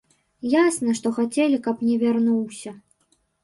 [0.61, 2.77] Ясна, што хацелі, каб не вярнуўся.